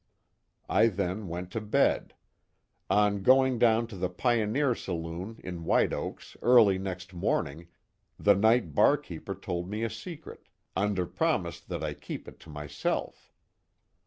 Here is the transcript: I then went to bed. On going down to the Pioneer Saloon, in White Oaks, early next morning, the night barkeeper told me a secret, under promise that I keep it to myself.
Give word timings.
I 0.67 0.87
then 0.87 1.27
went 1.27 1.51
to 1.51 1.61
bed. 1.61 2.15
On 2.89 3.21
going 3.21 3.59
down 3.59 3.85
to 3.89 3.95
the 3.95 4.09
Pioneer 4.09 4.73
Saloon, 4.73 5.39
in 5.43 5.63
White 5.63 5.93
Oaks, 5.93 6.35
early 6.41 6.79
next 6.79 7.13
morning, 7.13 7.67
the 8.17 8.33
night 8.33 8.73
barkeeper 8.73 9.35
told 9.35 9.69
me 9.69 9.83
a 9.83 9.91
secret, 9.91 10.47
under 10.75 11.05
promise 11.05 11.59
that 11.59 11.83
I 11.83 11.93
keep 11.93 12.27
it 12.27 12.39
to 12.39 12.49
myself. 12.49 13.31